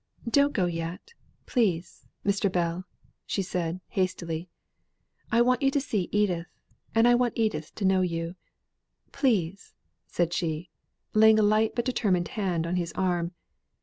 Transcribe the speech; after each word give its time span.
"Don't 0.27 0.51
go 0.53 0.65
yet, 0.65 1.13
please 1.45 2.07
Mr. 2.25 2.51
Bell," 2.51 2.85
said 3.27 3.79
she, 3.85 3.89
hastily. 4.01 4.49
"I 5.31 5.43
want 5.43 5.61
you 5.61 5.69
to 5.69 5.79
see 5.79 6.09
Edith; 6.11 6.47
and 6.95 7.07
I 7.07 7.13
want 7.13 7.37
Edith 7.37 7.75
to 7.75 7.85
know 7.85 8.01
you. 8.01 8.33
Please!" 9.11 9.75
said 10.07 10.33
she, 10.33 10.71
laying 11.13 11.37
a 11.37 11.43
light 11.43 11.75
but 11.75 11.85
determined 11.85 12.29
hand 12.29 12.65
on 12.65 12.77
his 12.77 12.91
arm. 12.93 13.33